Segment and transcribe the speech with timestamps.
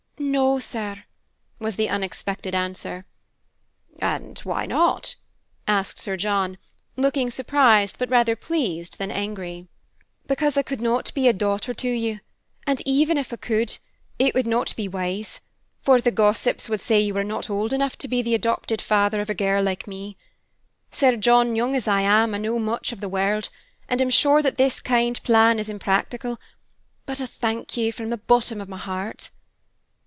[0.23, 1.03] "No, sir"
[1.59, 3.05] was the unexpected answer.
[3.99, 5.15] "And why not?"
[5.67, 6.57] asked Sir John,
[6.95, 9.67] looking surprised, but rather pleased than angry.
[10.27, 12.19] "Because I could not be a daughter to you;
[12.65, 13.77] and even if I could,
[14.19, 15.41] it would not be wise,
[15.81, 19.19] for the gossips would say you were not old enough to be the adopted father
[19.21, 20.15] of a girl like me.
[20.91, 23.49] Sir John, young as I am, I know much of the world,
[23.89, 26.39] and am sure that this kind plan is impractical;
[27.07, 29.31] but I thank you from the bottom of my heart."